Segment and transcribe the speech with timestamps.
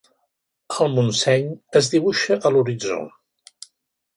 [0.85, 1.45] El Montseny
[1.81, 2.99] es dibuixava a l'horitzó.